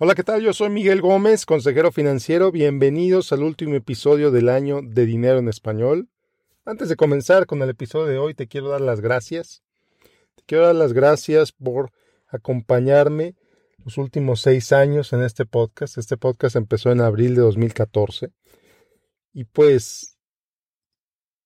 Hola, 0.00 0.14
¿qué 0.14 0.22
tal? 0.22 0.40
Yo 0.42 0.52
soy 0.52 0.70
Miguel 0.70 1.00
Gómez, 1.00 1.44
consejero 1.44 1.90
financiero. 1.90 2.52
Bienvenidos 2.52 3.32
al 3.32 3.42
último 3.42 3.74
episodio 3.74 4.30
del 4.30 4.48
año 4.48 4.80
de 4.80 5.04
Dinero 5.06 5.40
en 5.40 5.48
Español. 5.48 6.08
Antes 6.64 6.88
de 6.88 6.94
comenzar 6.94 7.46
con 7.46 7.60
el 7.62 7.70
episodio 7.70 8.06
de 8.06 8.16
hoy, 8.16 8.32
te 8.32 8.46
quiero 8.46 8.68
dar 8.68 8.80
las 8.80 9.00
gracias. 9.00 9.64
Te 10.36 10.44
quiero 10.46 10.66
dar 10.66 10.76
las 10.76 10.92
gracias 10.92 11.50
por 11.50 11.90
acompañarme 12.28 13.34
los 13.84 13.98
últimos 13.98 14.40
seis 14.40 14.70
años 14.70 15.12
en 15.12 15.20
este 15.24 15.46
podcast. 15.46 15.98
Este 15.98 16.16
podcast 16.16 16.54
empezó 16.54 16.92
en 16.92 17.00
abril 17.00 17.34
de 17.34 17.40
2014. 17.40 18.30
Y 19.32 19.46
pues 19.46 20.16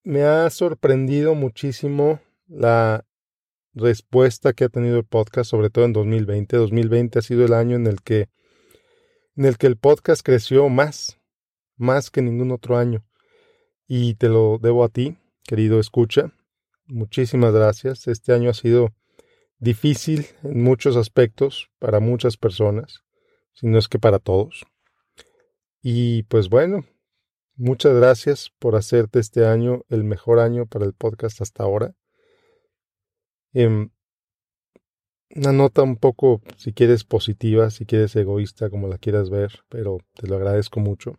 me 0.04 0.24
ha 0.24 0.50
sorprendido 0.50 1.34
muchísimo 1.34 2.20
la 2.48 3.06
respuesta 3.72 4.52
que 4.52 4.64
ha 4.64 4.68
tenido 4.68 4.98
el 4.98 5.06
podcast, 5.06 5.50
sobre 5.50 5.70
todo 5.70 5.86
en 5.86 5.94
2020. 5.94 6.54
2020 6.54 7.18
ha 7.18 7.22
sido 7.22 7.46
el 7.46 7.54
año 7.54 7.76
en 7.76 7.86
el 7.86 8.02
que 8.02 8.28
en 9.36 9.44
el 9.44 9.58
que 9.58 9.66
el 9.66 9.76
podcast 9.76 10.22
creció 10.22 10.68
más, 10.68 11.18
más 11.76 12.10
que 12.10 12.22
ningún 12.22 12.50
otro 12.52 12.76
año. 12.76 13.04
Y 13.86 14.14
te 14.14 14.28
lo 14.28 14.58
debo 14.58 14.84
a 14.84 14.88
ti, 14.88 15.18
querido 15.44 15.80
escucha. 15.80 16.32
Muchísimas 16.86 17.52
gracias. 17.52 18.08
Este 18.08 18.32
año 18.32 18.50
ha 18.50 18.54
sido 18.54 18.94
difícil 19.58 20.26
en 20.42 20.62
muchos 20.62 20.96
aspectos 20.96 21.70
para 21.78 22.00
muchas 22.00 22.36
personas, 22.36 23.04
si 23.52 23.66
no 23.66 23.78
es 23.78 23.88
que 23.88 23.98
para 23.98 24.18
todos. 24.18 24.66
Y 25.82 26.24
pues 26.24 26.48
bueno, 26.48 26.84
muchas 27.54 27.94
gracias 27.94 28.52
por 28.58 28.76
hacerte 28.76 29.18
este 29.18 29.46
año 29.46 29.84
el 29.88 30.04
mejor 30.04 30.38
año 30.38 30.66
para 30.66 30.84
el 30.84 30.94
podcast 30.94 31.40
hasta 31.40 31.62
ahora. 31.62 31.94
Em, 33.52 33.90
una 35.34 35.52
nota 35.52 35.82
un 35.82 35.96
poco, 35.96 36.42
si 36.56 36.72
quieres, 36.72 37.04
positiva, 37.04 37.70
si 37.70 37.86
quieres 37.86 38.14
egoísta, 38.16 38.70
como 38.70 38.88
la 38.88 38.98
quieras 38.98 39.30
ver, 39.30 39.60
pero 39.68 39.98
te 40.14 40.26
lo 40.26 40.36
agradezco 40.36 40.80
mucho. 40.80 41.18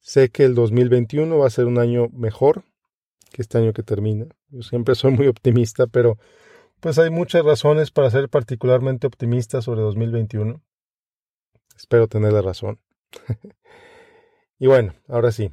Sé 0.00 0.28
que 0.28 0.44
el 0.44 0.54
2021 0.54 1.38
va 1.38 1.46
a 1.46 1.50
ser 1.50 1.66
un 1.66 1.78
año 1.78 2.08
mejor 2.12 2.64
que 3.32 3.42
este 3.42 3.58
año 3.58 3.72
que 3.72 3.82
termina. 3.82 4.26
Yo 4.48 4.62
siempre 4.62 4.94
soy 4.94 5.10
muy 5.12 5.26
optimista, 5.26 5.86
pero 5.86 6.18
pues 6.80 6.98
hay 6.98 7.10
muchas 7.10 7.44
razones 7.44 7.90
para 7.90 8.10
ser 8.10 8.28
particularmente 8.28 9.06
optimista 9.06 9.60
sobre 9.62 9.80
2021. 9.80 10.62
Espero 11.76 12.06
tener 12.06 12.32
la 12.32 12.42
razón. 12.42 12.78
y 14.58 14.66
bueno, 14.66 14.94
ahora 15.08 15.32
sí, 15.32 15.50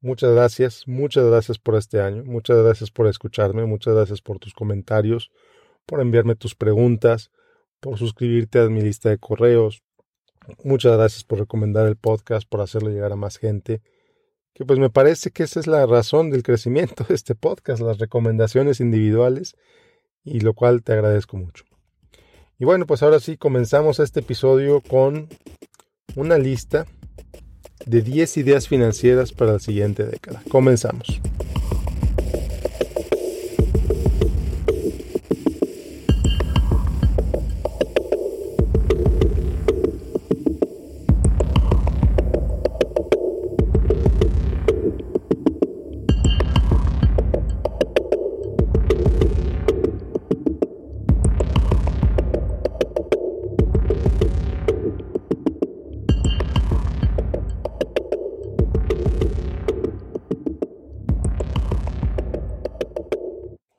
muchas 0.00 0.32
gracias, 0.32 0.86
muchas 0.86 1.24
gracias 1.24 1.58
por 1.58 1.74
este 1.76 2.00
año, 2.00 2.22
muchas 2.24 2.62
gracias 2.62 2.90
por 2.90 3.08
escucharme, 3.08 3.64
muchas 3.64 3.94
gracias 3.94 4.20
por 4.20 4.38
tus 4.38 4.54
comentarios, 4.54 5.30
por 5.86 6.00
enviarme 6.00 6.34
tus 6.34 6.54
preguntas, 6.54 7.30
por 7.80 7.98
suscribirte 7.98 8.58
a 8.58 8.68
mi 8.68 8.80
lista 8.80 9.10
de 9.10 9.18
correos. 9.18 9.82
Muchas 10.62 10.96
gracias 10.96 11.24
por 11.24 11.38
recomendar 11.38 11.86
el 11.86 11.96
podcast, 11.96 12.48
por 12.48 12.60
hacerlo 12.60 12.90
llegar 12.90 13.12
a 13.12 13.16
más 13.16 13.36
gente. 13.36 13.82
Que 14.52 14.64
pues 14.64 14.78
me 14.78 14.90
parece 14.90 15.30
que 15.30 15.42
esa 15.42 15.60
es 15.60 15.66
la 15.66 15.84
razón 15.86 16.30
del 16.30 16.42
crecimiento 16.42 17.04
de 17.04 17.14
este 17.14 17.34
podcast, 17.34 17.82
las 17.82 17.98
recomendaciones 17.98 18.80
individuales, 18.80 19.56
y 20.22 20.40
lo 20.40 20.54
cual 20.54 20.82
te 20.82 20.92
agradezco 20.92 21.36
mucho. 21.36 21.64
Y 22.58 22.64
bueno, 22.64 22.86
pues 22.86 23.02
ahora 23.02 23.20
sí 23.20 23.36
comenzamos 23.36 23.98
este 23.98 24.20
episodio 24.20 24.80
con 24.80 25.28
una 26.14 26.38
lista 26.38 26.86
de 27.84 28.00
10 28.00 28.38
ideas 28.38 28.68
financieras 28.68 29.32
para 29.32 29.54
la 29.54 29.58
siguiente 29.58 30.04
década. 30.04 30.42
Comenzamos. 30.48 31.20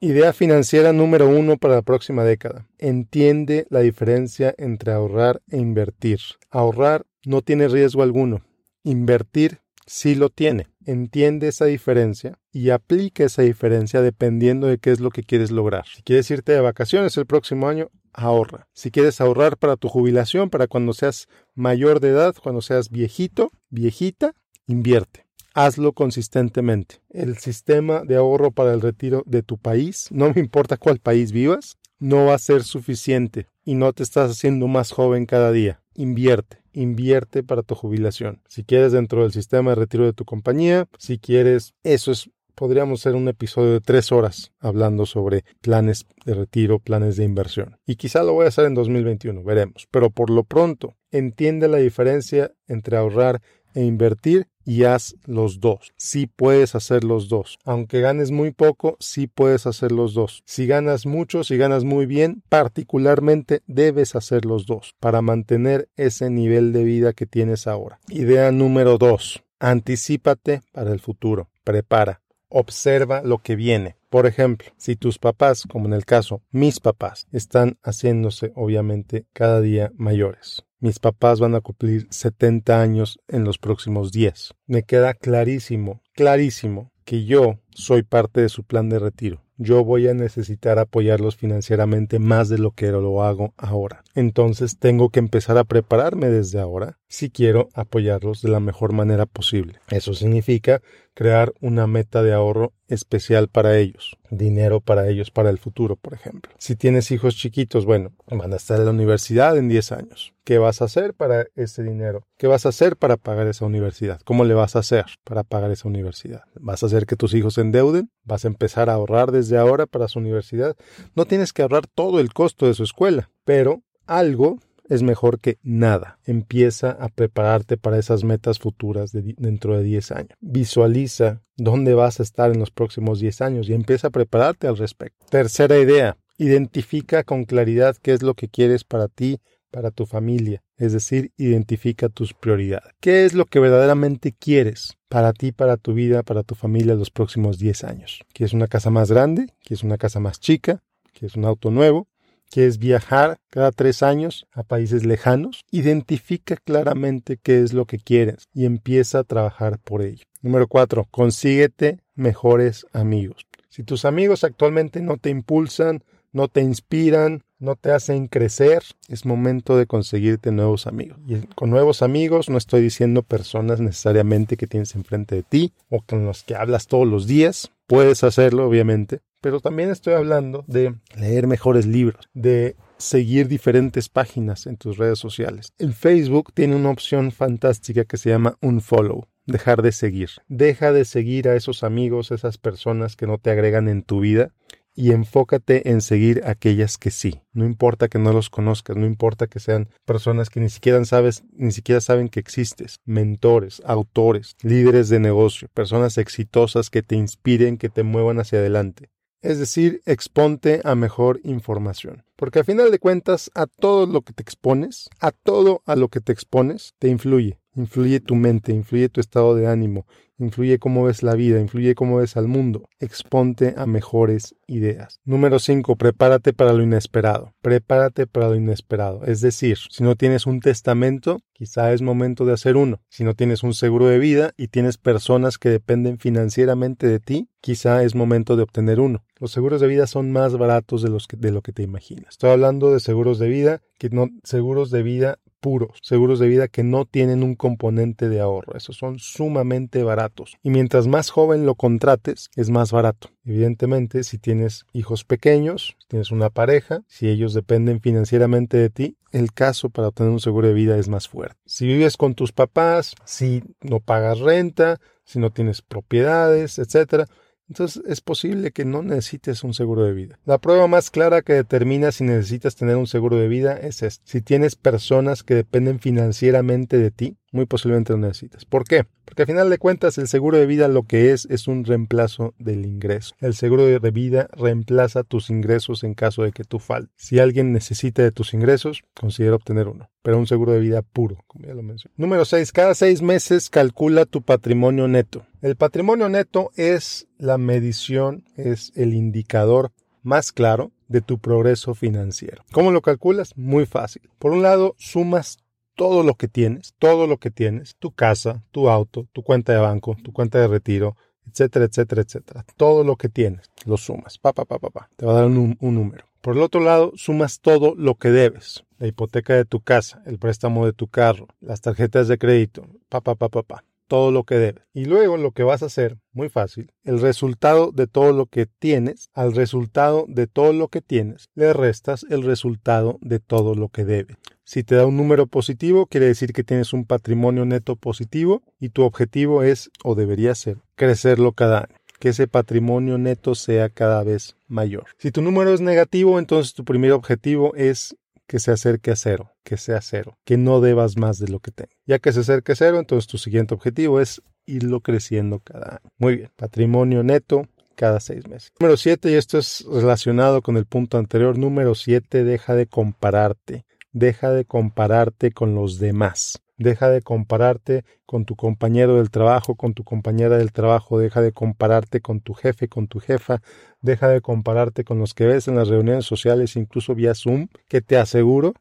Idea 0.05 0.33
financiera 0.33 0.93
número 0.93 1.27
uno 1.27 1.57
para 1.57 1.73
la 1.73 1.81
próxima 1.81 2.23
década. 2.23 2.67
Entiende 2.77 3.65
la 3.71 3.79
diferencia 3.79 4.53
entre 4.59 4.91
ahorrar 4.91 5.41
e 5.49 5.57
invertir. 5.57 6.19
Ahorrar 6.51 7.07
no 7.25 7.41
tiene 7.41 7.67
riesgo 7.67 8.03
alguno. 8.03 8.45
Invertir 8.83 9.61
sí 9.87 10.13
lo 10.13 10.29
tiene. 10.29 10.67
Entiende 10.85 11.47
esa 11.47 11.65
diferencia 11.65 12.37
y 12.51 12.69
aplica 12.69 13.23
esa 13.23 13.41
diferencia 13.41 14.03
dependiendo 14.03 14.67
de 14.67 14.77
qué 14.77 14.91
es 14.91 14.99
lo 14.99 15.09
que 15.09 15.23
quieres 15.23 15.49
lograr. 15.49 15.87
Si 15.87 16.03
quieres 16.03 16.29
irte 16.29 16.51
de 16.51 16.61
vacaciones 16.61 17.17
el 17.17 17.25
próximo 17.25 17.67
año, 17.67 17.89
ahorra. 18.13 18.67
Si 18.73 18.91
quieres 18.91 19.19
ahorrar 19.21 19.57
para 19.57 19.75
tu 19.75 19.89
jubilación, 19.89 20.51
para 20.51 20.67
cuando 20.67 20.93
seas 20.93 21.25
mayor 21.55 21.99
de 21.99 22.09
edad, 22.09 22.35
cuando 22.43 22.61
seas 22.61 22.91
viejito, 22.91 23.49
viejita, 23.71 24.35
invierte 24.67 25.24
hazlo 25.55 25.93
consistentemente. 25.93 26.97
El 27.09 27.37
sistema 27.37 28.03
de 28.03 28.17
ahorro 28.17 28.51
para 28.51 28.73
el 28.73 28.81
retiro 28.81 29.23
de 29.25 29.41
tu 29.41 29.57
país, 29.57 30.09
no 30.11 30.31
me 30.31 30.41
importa 30.41 30.77
cuál 30.77 30.99
país 30.99 31.31
vivas, 31.31 31.77
no 31.97 32.25
va 32.25 32.35
a 32.35 32.39
ser 32.39 32.63
suficiente 32.63 33.47
y 33.63 33.73
no 33.73 33.91
te 33.93 34.03
estás 34.03 34.29
haciendo 34.29 34.67
más 34.67 34.91
joven 34.91 35.25
cada 35.25 35.51
día. 35.51 35.81
Invierte, 35.95 36.57
invierte 36.73 37.41
para 37.41 37.63
tu 37.63 37.73
jubilación. 37.73 38.41
Si 38.47 38.65
quieres 38.65 38.91
dentro 38.91 39.23
del 39.23 39.31
sistema 39.31 39.71
de 39.71 39.75
retiro 39.75 40.05
de 40.05 40.13
tu 40.13 40.25
compañía, 40.25 40.87
si 40.99 41.17
quieres, 41.17 41.73
eso 41.83 42.11
es 42.11 42.29
podríamos 42.53 43.01
hacer 43.01 43.15
un 43.15 43.27
episodio 43.27 43.73
de 43.73 43.81
tres 43.81 44.11
horas 44.11 44.51
hablando 44.59 45.05
sobre 45.05 45.43
planes 45.61 46.05
de 46.25 46.33
retiro, 46.33 46.79
planes 46.79 47.17
de 47.17 47.25
inversión. 47.25 47.77
Y 47.85 47.97
quizá 47.97 48.23
lo 48.23 48.33
voy 48.33 48.45
a 48.45 48.49
hacer 48.49 48.65
en 48.65 48.73
2021, 48.73 49.43
veremos. 49.43 49.87
Pero 49.91 50.09
por 50.09 50.29
lo 50.29 50.43
pronto, 50.43 50.95
entiende 51.11 51.67
la 51.67 51.77
diferencia 51.77 52.53
entre 52.67 52.97
ahorrar 52.97 53.41
e 53.73 53.83
invertir 53.83 54.47
y 54.65 54.83
haz 54.83 55.15
los 55.25 55.59
dos. 55.59 55.93
Sí 55.95 56.27
puedes 56.27 56.75
hacer 56.75 57.03
los 57.03 57.29
dos. 57.29 57.59
Aunque 57.63 58.01
ganes 58.01 58.31
muy 58.31 58.51
poco, 58.51 58.97
sí 58.99 59.27
puedes 59.27 59.67
hacer 59.67 59.91
los 59.91 60.13
dos. 60.13 60.41
Si 60.45 60.67
ganas 60.67 61.05
mucho, 61.05 61.43
si 61.43 61.57
ganas 61.57 61.83
muy 61.83 62.05
bien, 62.05 62.43
particularmente 62.49 63.61
debes 63.67 64.15
hacer 64.15 64.45
los 64.45 64.65
dos 64.65 64.95
para 64.99 65.21
mantener 65.21 65.89
ese 65.95 66.29
nivel 66.29 66.73
de 66.73 66.83
vida 66.83 67.13
que 67.13 67.25
tienes 67.25 67.67
ahora. 67.67 67.99
Idea 68.09 68.51
número 68.51 68.97
dos. 68.97 69.43
Anticípate 69.59 70.61
para 70.71 70.91
el 70.91 70.99
futuro. 70.99 71.49
Prepara. 71.63 72.21
Observa 72.49 73.21
lo 73.21 73.39
que 73.39 73.55
viene. 73.55 73.95
Por 74.09 74.27
ejemplo, 74.27 74.71
si 74.77 74.95
tus 74.95 75.19
papás, 75.19 75.63
como 75.69 75.87
en 75.87 75.93
el 75.93 76.05
caso 76.05 76.41
mis 76.51 76.79
papás, 76.79 77.27
están 77.31 77.77
haciéndose 77.83 78.53
obviamente 78.55 79.25
cada 79.33 79.59
día 79.61 79.91
mayores. 79.95 80.64
Mis 80.79 80.99
papás 80.99 81.39
van 81.39 81.55
a 81.55 81.61
cumplir 81.61 82.07
70 82.09 82.81
años 82.81 83.19
en 83.27 83.43
los 83.43 83.57
próximos 83.57 84.11
días. 84.11 84.53
Me 84.67 84.83
queda 84.83 85.13
clarísimo, 85.13 86.01
clarísimo 86.13 86.91
que 87.05 87.25
yo 87.25 87.59
soy 87.75 88.01
parte 88.03 88.41
de 88.41 88.49
su 88.49 88.63
plan 88.63 88.89
de 88.89 88.99
retiro. 88.99 89.41
Yo 89.57 89.85
voy 89.85 90.07
a 90.07 90.13
necesitar 90.13 90.79
apoyarlos 90.79 91.37
financieramente 91.37 92.19
más 92.19 92.49
de 92.49 92.57
lo 92.57 92.71
que 92.71 92.91
lo 92.91 93.23
hago 93.23 93.53
ahora. 93.55 94.03
Entonces 94.13 94.77
tengo 94.79 95.09
que 95.09 95.19
empezar 95.19 95.57
a 95.57 95.63
prepararme 95.63 96.27
desde 96.27 96.59
ahora 96.59 96.97
si 97.07 97.29
quiero 97.29 97.69
apoyarlos 97.73 98.41
de 98.41 98.49
la 98.49 98.59
mejor 98.59 98.91
manera 98.91 99.25
posible. 99.25 99.79
Eso 99.87 100.13
significa 100.13 100.81
crear 101.13 101.53
una 101.61 101.87
meta 101.87 102.21
de 102.21 102.33
ahorro 102.33 102.73
especial 102.87 103.47
para 103.47 103.77
ellos, 103.77 104.17
dinero 104.29 104.81
para 104.81 105.07
ellos 105.07 105.31
para 105.31 105.49
el 105.49 105.57
futuro, 105.57 105.95
por 105.95 106.13
ejemplo. 106.13 106.51
Si 106.57 106.75
tienes 106.75 107.09
hijos 107.11 107.35
chiquitos, 107.35 107.85
bueno, 107.85 108.11
van 108.27 108.51
a 108.51 108.57
estar 108.57 108.79
en 108.79 108.85
la 108.85 108.91
universidad 108.91 109.57
en 109.57 109.69
10 109.69 109.91
años. 109.93 110.33
¿Qué 110.43 110.59
vas 110.59 110.81
a 110.81 110.85
hacer 110.85 111.13
para 111.13 111.47
ese 111.55 111.81
dinero? 111.83 112.27
¿Qué 112.37 112.47
vas 112.47 112.65
a 112.65 112.69
hacer 112.69 112.97
para 112.97 113.17
pagar 113.17 113.47
esa 113.47 113.65
universidad? 113.65 114.19
¿Cómo 114.25 114.43
le 114.43 114.53
vas 114.53 114.75
a 114.75 114.79
hacer 114.79 115.05
para 115.23 115.43
pagar 115.43 115.71
esa 115.71 115.87
universidad? 115.87 116.43
¿Vas 116.59 116.83
a 116.83 116.85
hacer 116.85 117.05
que 117.05 117.15
tus 117.15 117.33
hijos 117.33 117.57
endeuden? 117.65 118.09
¿Vas 118.23 118.45
a 118.45 118.47
empezar 118.47 118.89
a 118.89 118.93
ahorrar 118.93 119.31
desde 119.31 119.57
ahora 119.57 119.85
para 119.85 120.07
su 120.07 120.19
universidad? 120.19 120.75
No 121.15 121.25
tienes 121.25 121.53
que 121.53 121.61
ahorrar 121.61 121.87
todo 121.87 122.19
el 122.19 122.33
costo 122.33 122.65
de 122.65 122.73
su 122.73 122.83
escuela, 122.83 123.29
pero 123.43 123.83
algo 124.07 124.59
es 124.89 125.03
mejor 125.03 125.39
que 125.39 125.57
nada. 125.63 126.19
Empieza 126.25 126.91
a 126.91 127.09
prepararte 127.09 127.77
para 127.77 127.97
esas 127.97 128.23
metas 128.23 128.59
futuras 128.59 129.11
dentro 129.11 129.77
de 129.77 129.83
10 129.83 130.11
años. 130.11 130.37
Visualiza 130.41 131.41
dónde 131.57 131.93
vas 131.93 132.19
a 132.19 132.23
estar 132.23 132.51
en 132.51 132.59
los 132.59 132.71
próximos 132.71 133.19
10 133.19 133.41
años 133.41 133.69
y 133.69 133.73
empieza 133.73 134.07
a 134.07 134.11
prepararte 134.11 134.67
al 134.67 134.77
respecto. 134.77 135.25
Tercera 135.29 135.77
idea, 135.77 136.17
identifica 136.37 137.23
con 137.23 137.45
claridad 137.45 137.95
qué 138.01 138.13
es 138.13 138.21
lo 138.21 138.33
que 138.33 138.49
quieres 138.49 138.83
para 138.83 139.07
ti, 139.07 139.39
para 139.75 139.91
tu 139.91 140.05
familia. 140.05 140.63
Es 140.77 140.93
decir, 140.93 141.33
identifica 141.35 142.07
tus 142.07 142.33
prioridades. 142.33 142.93
¿Qué 143.01 143.25
es 143.25 143.33
lo 143.33 143.43
que 143.43 143.59
verdaderamente 143.59 144.31
quieres 144.31 144.93
para 145.09 145.33
ti, 145.33 145.51
para 145.51 145.75
tu 145.75 145.93
vida, 145.93 146.23
para 146.23 146.43
tu 146.43 146.55
familia 146.55 146.95
los 146.95 147.11
próximos 147.11 147.59
10 147.59 147.83
años? 147.83 148.21
¿Quieres 148.31 148.53
una 148.53 148.69
casa 148.69 148.89
más 148.89 149.11
grande? 149.11 149.47
¿Quieres 149.65 149.83
una 149.83 149.97
casa 149.97 150.21
más 150.21 150.39
chica? 150.39 150.81
¿Quieres 151.11 151.35
un 151.35 151.43
auto 151.43 151.71
nuevo? 151.71 152.07
¿Quieres 152.49 152.77
viajar 152.77 153.35
cada 153.49 153.73
tres 153.73 154.01
años 154.01 154.47
a 154.53 154.63
países 154.63 155.05
lejanos? 155.05 155.65
Identifica 155.71 156.55
claramente 156.55 157.37
qué 157.43 157.61
es 157.61 157.73
lo 157.73 157.83
que 157.83 157.99
quieres 157.99 158.47
y 158.53 158.63
empieza 158.63 159.19
a 159.19 159.23
trabajar 159.25 159.77
por 159.79 160.03
ello. 160.03 160.23
Número 160.41 160.69
cuatro, 160.69 161.05
consíguete 161.11 161.99
mejores 162.15 162.87
amigos. 162.93 163.45
Si 163.67 163.83
tus 163.83 164.05
amigos 164.05 164.45
actualmente 164.45 165.01
no 165.01 165.17
te 165.17 165.31
impulsan, 165.31 166.01
no 166.35 166.49
te 166.49 166.59
inspiran, 166.59 167.43
no 167.59 167.77
te 167.77 167.93
hacen 167.93 168.27
crecer, 168.27 168.83
es 169.07 169.25
momento 169.25 169.77
de 169.77 169.85
conseguirte 169.85 170.51
nuevos 170.51 170.85
amigos. 170.85 171.17
Y 171.25 171.37
con 171.55 171.69
nuevos 171.69 172.01
amigos 172.01 172.49
no 172.49 172.57
estoy 172.57 172.81
diciendo 172.81 173.23
personas 173.23 173.79
necesariamente 173.79 174.57
que 174.57 174.67
tienes 174.67 174.95
enfrente 174.95 175.35
de 175.35 175.43
ti 175.43 175.71
o 175.89 176.01
con 176.01 176.25
los 176.25 176.43
que 176.43 176.55
hablas 176.55 176.87
todos 176.87 177.07
los 177.07 177.25
días. 177.25 177.71
Puedes 177.87 178.25
hacerlo, 178.25 178.67
obviamente, 178.67 179.21
pero 179.39 179.61
también 179.61 179.89
estoy 179.89 180.13
hablando 180.13 180.65
de 180.67 180.95
leer 181.15 181.47
mejores 181.47 181.85
libros, 181.85 182.27
de 182.33 182.75
seguir 182.97 183.47
diferentes 183.47 184.09
páginas 184.09 184.67
en 184.67 184.75
tus 184.75 184.97
redes 184.97 185.19
sociales. 185.19 185.71
El 185.77 185.93
Facebook 185.93 186.51
tiene 186.53 186.75
una 186.75 186.89
opción 186.89 187.31
fantástica 187.31 188.03
que 188.03 188.17
se 188.17 188.29
llama 188.31 188.57
unfollow 188.59 189.25
dejar 189.45 189.81
de 189.81 189.91
seguir. 189.91 190.29
Deja 190.47 190.91
de 190.91 191.05
seguir 191.05 191.47
a 191.47 191.55
esos 191.55 191.83
amigos, 191.83 192.31
esas 192.31 192.57
personas 192.57 193.15
que 193.15 193.27
no 193.27 193.37
te 193.37 193.51
agregan 193.51 193.87
en 193.87 194.03
tu 194.03 194.19
vida 194.19 194.51
y 194.95 195.11
enfócate 195.11 195.89
en 195.91 196.01
seguir 196.01 196.41
aquellas 196.45 196.97
que 196.97 197.11
sí. 197.11 197.41
No 197.53 197.65
importa 197.65 198.07
que 198.07 198.17
no 198.17 198.33
los 198.33 198.49
conozcas, 198.49 198.95
no 198.95 199.05
importa 199.05 199.47
que 199.47 199.59
sean 199.59 199.89
personas 200.05 200.49
que 200.49 200.59
ni 200.59 200.69
siquiera 200.69 201.03
sabes, 201.05 201.43
ni 201.51 201.71
siquiera 201.71 202.01
saben 202.01 202.29
que 202.29 202.39
existes, 202.39 202.99
mentores, 203.05 203.81
autores, 203.85 204.55
líderes 204.61 205.09
de 205.09 205.19
negocio, 205.19 205.67
personas 205.73 206.17
exitosas 206.17 206.89
que 206.89 207.03
te 207.03 207.15
inspiren, 207.15 207.77
que 207.77 207.89
te 207.89 208.03
muevan 208.03 208.39
hacia 208.39 208.59
adelante. 208.59 209.09
Es 209.41 209.59
decir, 209.59 210.01
exponte 210.05 210.81
a 210.83 210.95
mejor 210.95 211.39
información. 211.43 212.23
Porque 212.35 212.59
a 212.59 212.63
final 212.63 212.89
de 212.89 212.97
cuentas, 212.97 213.51
a 213.53 213.67
todo 213.67 214.07
lo 214.07 214.21
que 214.21 214.33
te 214.33 214.41
expones, 214.41 215.09
a 215.19 215.31
todo 215.31 215.83
a 215.85 215.95
lo 215.95 216.07
que 216.07 216.19
te 216.19 216.31
expones, 216.31 216.95
te 216.97 217.09
influye. 217.09 217.59
Influye 217.75 218.19
tu 218.19 218.35
mente, 218.35 218.71
influye 218.71 219.09
tu 219.09 219.19
estado 219.19 219.53
de 219.53 219.67
ánimo, 219.67 220.05
influye 220.37 220.79
cómo 220.79 221.03
ves 221.03 221.23
la 221.23 221.35
vida, 221.35 221.59
influye 221.59 221.95
cómo 221.95 222.17
ves 222.17 222.37
al 222.37 222.47
mundo. 222.47 222.89
Exponte 222.99 223.73
a 223.77 223.85
mejores 223.85 224.55
ideas. 224.67 225.19
Número 225.25 225.59
5. 225.59 225.95
Prepárate 225.95 226.53
para 226.53 226.73
lo 226.73 226.83
inesperado. 226.83 227.53
Prepárate 227.61 228.27
para 228.27 228.49
lo 228.49 228.55
inesperado. 228.55 229.25
Es 229.25 229.41
decir, 229.41 229.77
si 229.89 230.03
no 230.03 230.15
tienes 230.15 230.45
un 230.45 230.59
testamento, 230.59 231.39
quizá 231.53 231.93
es 231.93 232.01
momento 232.01 232.45
de 232.45 232.53
hacer 232.53 232.77
uno. 232.77 233.01
Si 233.09 233.23
no 233.23 233.33
tienes 233.33 233.63
un 233.63 233.73
seguro 233.73 234.07
de 234.07 234.19
vida 234.19 234.53
y 234.57 234.69
tienes 234.69 234.97
personas 234.97 235.57
que 235.57 235.69
dependen 235.69 236.17
financieramente 236.17 237.07
de 237.07 237.19
ti, 237.19 237.49
quizá 237.61 238.03
es 238.03 238.15
momento 238.15 238.55
de 238.55 238.63
obtener 238.63 238.99
uno. 238.99 239.23
Los 239.39 239.51
seguros 239.51 239.81
de 239.81 239.87
vida 239.87 240.07
son 240.07 240.31
más 240.31 240.57
baratos 240.57 241.01
de, 241.01 241.09
los 241.09 241.27
que, 241.27 241.35
de 241.35 241.51
lo 241.51 241.61
que 241.61 241.73
te 241.73 241.83
imaginas. 241.83 242.31
Estoy 242.31 242.51
hablando 242.51 242.93
de 242.93 242.99
seguros 242.99 243.37
de 243.37 243.49
vida 243.49 243.81
que 243.97 244.09
no 244.09 244.29
seguros 244.43 244.91
de 244.91 245.03
vida 245.03 245.39
puros, 245.65 245.97
seguros 246.03 246.37
de 246.37 246.47
vida 246.47 246.67
que 246.67 246.83
no 246.83 247.05
tienen 247.05 247.41
un 247.41 247.55
componente 247.55 248.29
de 248.29 248.39
ahorro. 248.39 248.77
Esos 248.77 248.97
son 248.97 249.17
sumamente 249.17 250.03
baratos. 250.03 250.57
Y 250.61 250.69
mientras 250.69 251.07
más 251.07 251.31
joven 251.31 251.65
lo 251.65 251.73
contrates, 251.73 252.51
es 252.55 252.69
más 252.69 252.91
barato. 252.91 253.29
Evidentemente, 253.43 254.23
si 254.23 254.37
tienes 254.37 254.85
hijos 254.93 255.23
pequeños, 255.23 255.95
si 256.01 256.07
tienes 256.09 256.29
una 256.29 256.51
pareja, 256.51 257.01
si 257.07 257.29
ellos 257.29 257.55
dependen 257.55 257.99
financieramente 257.99 258.77
de 258.77 258.91
ti, 258.91 259.17
el 259.31 259.53
caso 259.53 259.89
para 259.89 260.09
obtener 260.09 260.31
un 260.31 260.39
seguro 260.39 260.67
de 260.67 260.75
vida 260.75 260.99
es 260.99 261.09
más 261.09 261.27
fuerte. 261.27 261.57
Si 261.65 261.87
vives 261.87 262.15
con 262.15 262.35
tus 262.35 262.51
papás, 262.51 263.15
si 263.25 263.63
no 263.81 264.01
pagas 264.01 264.41
renta, 264.41 264.99
si 265.23 265.39
no 265.39 265.49
tienes 265.49 265.81
propiedades, 265.81 266.77
etcétera, 266.77 267.25
entonces 267.67 268.03
es 268.07 268.21
posible 268.21 268.71
que 268.71 268.85
no 268.85 269.01
necesites 269.01 269.63
un 269.63 269.73
seguro 269.73 270.03
de 270.03 270.13
vida. 270.13 270.39
La 270.45 270.59
prueba 270.59 270.87
más 270.87 271.09
clara 271.09 271.41
que 271.41 271.53
determina 271.53 272.11
si 272.11 272.23
necesitas 272.23 272.75
tener 272.75 272.95
un 272.95 273.07
seguro 273.07 273.37
de 273.37 273.47
vida 273.47 273.73
es 273.73 274.03
esta. 274.03 274.23
Si 274.25 274.41
tienes 274.41 274.75
personas 274.75 275.43
que 275.43 275.55
dependen 275.55 275.99
financieramente 275.99 276.97
de 276.97 277.11
ti, 277.11 277.37
muy 277.55 277.65
posiblemente 277.65 278.13
lo 278.13 278.19
necesitas. 278.19 278.65
¿Por 278.65 278.83
qué? 278.83 279.05
Porque 279.23 279.43
al 279.43 279.47
final 279.47 279.69
de 279.69 279.77
cuentas 279.77 280.17
el 280.17 280.27
seguro 280.27 280.57
de 280.57 280.65
vida 280.65 280.87
lo 280.87 281.03
que 281.03 281.31
es 281.31 281.47
es 281.49 281.67
un 281.67 281.85
reemplazo 281.85 282.53
del 282.59 282.85
ingreso. 282.85 283.33
El 283.39 283.55
seguro 283.55 283.85
de 283.85 284.11
vida 284.11 284.47
reemplaza 284.51 285.23
tus 285.23 285.49
ingresos 285.49 286.03
en 286.03 286.13
caso 286.13 286.43
de 286.43 286.51
que 286.51 286.63
tú 286.63 286.79
faltes. 286.79 287.13
Si 287.15 287.39
alguien 287.39 287.71
necesita 287.71 288.21
de 288.21 288.31
tus 288.31 288.53
ingresos, 288.53 289.03
considera 289.13 289.55
obtener 289.55 289.87
uno, 289.87 290.09
pero 290.21 290.37
un 290.37 290.47
seguro 290.47 290.73
de 290.73 290.79
vida 290.79 291.01
puro, 291.01 291.37
como 291.47 291.65
ya 291.65 291.73
lo 291.73 291.81
mencioné. 291.81 292.13
Número 292.17 292.45
6. 292.45 292.71
Cada 292.71 292.93
seis 292.93 293.21
meses 293.21 293.69
calcula 293.69 294.25
tu 294.25 294.41
patrimonio 294.41 295.07
neto. 295.07 295.45
El 295.61 295.75
patrimonio 295.75 296.29
neto 296.29 296.71
es 296.75 297.27
la 297.37 297.57
medición, 297.57 298.43
es 298.57 298.91
el 298.95 299.13
indicador 299.13 299.91
más 300.21 300.51
claro 300.51 300.91
de 301.07 301.21
tu 301.21 301.39
progreso 301.39 301.93
financiero. 301.93 302.63
¿Cómo 302.71 302.91
lo 302.91 303.01
calculas? 303.01 303.55
Muy 303.55 303.85
fácil. 303.85 304.23
Por 304.39 304.51
un 304.51 304.61
lado, 304.61 304.95
sumas 304.97 305.57
todo 305.95 306.23
lo 306.23 306.35
que 306.35 306.47
tienes, 306.47 306.93
todo 306.99 307.27
lo 307.27 307.37
que 307.37 307.51
tienes, 307.51 307.95
tu 307.97 308.11
casa, 308.11 308.63
tu 308.71 308.89
auto, 308.89 309.27
tu 309.31 309.43
cuenta 309.43 309.73
de 309.73 309.79
banco, 309.79 310.15
tu 310.23 310.31
cuenta 310.31 310.59
de 310.59 310.67
retiro, 310.67 311.15
etcétera, 311.47 311.85
etcétera, 311.85 312.21
etcétera. 312.21 312.65
Todo 312.77 313.03
lo 313.03 313.15
que 313.15 313.29
tienes, 313.29 313.71
lo 313.85 313.97
sumas, 313.97 314.37
pa, 314.37 314.53
pa, 314.53 314.65
pa, 314.65 314.79
pa, 314.79 314.89
pa. 314.89 315.09
Te 315.15 315.25
va 315.25 315.31
a 315.31 315.35
dar 315.35 315.45
un, 315.45 315.77
un 315.79 315.95
número. 315.95 316.25
Por 316.41 316.55
el 316.55 316.61
otro 316.61 316.81
lado, 316.81 317.11
sumas 317.15 317.59
todo 317.59 317.95
lo 317.95 318.15
que 318.15 318.29
debes. 318.29 318.83
La 318.97 319.07
hipoteca 319.07 319.55
de 319.55 319.65
tu 319.65 319.81
casa, 319.81 320.21
el 320.25 320.37
préstamo 320.37 320.85
de 320.85 320.93
tu 320.93 321.07
carro, 321.07 321.47
las 321.59 321.81
tarjetas 321.81 322.27
de 322.27 322.37
crédito, 322.37 322.87
pa, 323.09 323.21
pa, 323.21 323.35
pa, 323.35 323.49
pa, 323.49 323.63
pa 323.63 323.83
todo 324.07 324.31
lo 324.31 324.43
que 324.43 324.55
debes. 324.55 324.83
Y 324.93 325.05
luego 325.05 325.37
lo 325.37 325.51
que 325.51 325.63
vas 325.63 325.83
a 325.83 325.87
hacer, 325.87 326.17
muy 326.33 326.49
fácil, 326.49 326.91
el 327.03 327.19
resultado 327.19 327.91
de 327.91 328.07
todo 328.07 328.33
lo 328.33 328.45
que 328.47 328.65
tienes, 328.65 329.29
al 329.33 329.55
resultado 329.55 330.25
de 330.27 330.47
todo 330.47 330.73
lo 330.73 330.87
que 330.87 331.01
tienes, 331.01 331.49
le 331.55 331.73
restas 331.73 332.25
el 332.29 332.43
resultado 332.43 333.17
de 333.21 333.39
todo 333.39 333.75
lo 333.75 333.89
que 333.89 334.05
debes. 334.05 334.37
Si 334.63 334.83
te 334.83 334.95
da 334.95 335.05
un 335.05 335.17
número 335.17 335.47
positivo, 335.47 336.07
quiere 336.07 336.27
decir 336.27 336.53
que 336.53 336.63
tienes 336.63 336.93
un 336.93 337.05
patrimonio 337.05 337.65
neto 337.65 337.95
positivo 337.95 338.63
y 338.79 338.89
tu 338.89 339.03
objetivo 339.03 339.63
es, 339.63 339.91
o 340.03 340.15
debería 340.15 340.55
ser, 340.55 340.77
crecerlo 340.95 341.53
cada 341.53 341.81
año 341.81 341.95
que 342.19 342.29
ese 342.29 342.47
patrimonio 342.47 343.17
neto 343.17 343.55
sea 343.55 343.89
cada 343.89 344.23
vez 344.23 344.55
mayor. 344.67 345.05
Si 345.17 345.31
tu 345.31 345.41
número 345.41 345.73
es 345.73 345.81
negativo, 345.81 346.39
entonces 346.39 346.73
tu 346.73 346.85
primer 346.85 347.11
objetivo 347.11 347.75
es 347.75 348.15
que 348.47 348.59
se 348.59 348.71
acerque 348.71 349.11
a 349.11 349.15
cero, 349.15 349.51
que 349.63 349.77
sea 349.77 350.01
cero, 350.01 350.37
que 350.45 350.57
no 350.57 350.81
debas 350.81 351.17
más 351.17 351.39
de 351.39 351.47
lo 351.47 351.59
que 351.59 351.71
tengas. 351.71 351.95
Ya 352.05 352.19
que 352.19 352.31
se 352.31 352.41
acerque 352.41 352.73
a 352.73 352.75
cero, 352.75 352.99
entonces 352.99 353.27
tu 353.27 353.37
siguiente 353.37 353.73
objetivo 353.73 354.19
es 354.19 354.41
irlo 354.65 355.01
creciendo 355.01 355.59
cada 355.59 355.97
año. 356.01 356.11
Muy 356.17 356.37
bien, 356.37 356.51
patrimonio 356.55 357.23
neto 357.23 357.67
cada 357.95 358.19
seis 358.19 358.47
meses. 358.47 358.71
Número 358.79 358.97
siete, 358.97 359.31
y 359.31 359.35
esto 359.35 359.57
es 359.57 359.85
relacionado 359.89 360.61
con 360.61 360.77
el 360.77 360.85
punto 360.85 361.17
anterior, 361.17 361.57
número 361.57 361.95
siete, 361.95 362.43
deja 362.43 362.75
de 362.75 362.87
compararte, 362.87 363.85
deja 364.11 364.51
de 364.51 364.65
compararte 364.65 365.51
con 365.51 365.75
los 365.75 365.99
demás. 365.99 366.61
Deja 366.77 367.09
de 367.09 367.21
compararte 367.21 368.03
con 368.25 368.43
tu 368.43 368.55
compañero 368.55 369.15
del 369.15 369.29
trabajo, 369.31 369.75
con 369.75 369.93
tu 369.93 370.03
compañera 370.03 370.57
del 370.57 370.73
trabajo, 370.73 371.17
deja 371.17 371.41
de 371.41 371.53
compararte 371.53 372.19
con 372.19 372.41
tu 372.41 372.53
jefe, 372.53 372.89
con 372.89 373.07
tu 373.07 373.19
jefa, 373.19 373.61
deja 374.01 374.27
de 374.27 374.41
compararte 374.41 375.05
con 375.05 375.17
los 375.19 375.33
que 375.33 375.45
ves 375.45 375.69
en 375.69 375.75
las 375.75 375.87
reuniones 375.87 376.25
sociales, 376.25 376.75
incluso 376.75 377.15
vía 377.15 377.33
Zoom, 377.33 377.67
que 377.87 378.01
te 378.01 378.17
aseguro, 378.17 378.73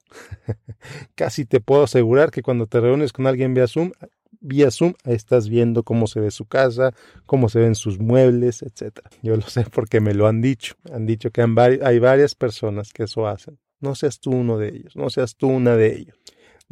casi 1.15 1.45
te 1.45 1.61
puedo 1.61 1.85
asegurar 1.85 2.33
que 2.33 2.43
cuando 2.43 2.67
te 2.67 2.81
reúnes 2.81 3.13
con 3.13 3.29
alguien 3.29 3.55
vía 3.55 3.69
Zoom, 3.69 3.93
vía 4.41 4.73
Zoom 4.73 4.95
estás 5.05 5.49
viendo 5.49 5.85
cómo 5.85 6.09
se 6.09 6.19
ve 6.19 6.33
su 6.33 6.47
casa, 6.47 6.95
cómo 7.27 7.49
se 7.49 7.61
ven 7.61 7.77
sus 7.77 8.01
muebles, 8.01 8.63
etc. 8.63 8.99
Yo 9.23 9.37
lo 9.37 9.43
sé 9.43 9.67
porque 9.73 10.01
me 10.01 10.15
lo 10.15 10.27
han 10.27 10.43
dicho. 10.43 10.75
Han 10.93 11.07
dicho 11.07 11.31
que 11.31 11.43
hay 11.83 11.99
varias 11.99 12.35
personas 12.35 12.93
que 12.93 13.05
eso 13.05 13.27
hacen. 13.27 13.59
No 13.81 13.95
seas 13.95 14.19
tú 14.19 14.33
uno 14.33 14.59
de 14.59 14.69
ellos, 14.69 14.97
no 14.97 15.11
seas 15.11 15.37
tú 15.37 15.49
una 15.49 15.77
de 15.77 15.95
ellos 15.95 16.24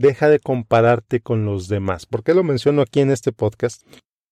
deja 0.02 0.28
de 0.28 0.40
compararte 0.40 1.20
con 1.20 1.46
los 1.46 1.68
demás. 1.68 2.06
¿Por 2.06 2.24
qué 2.24 2.34
lo 2.34 2.42
menciono 2.42 2.82
aquí 2.82 2.98
en 2.98 3.12
este 3.12 3.30
podcast? 3.30 3.82